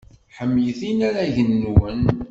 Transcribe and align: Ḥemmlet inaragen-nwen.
Ḥemmlet 0.37 0.81
inaragen-nwen. 0.89 2.01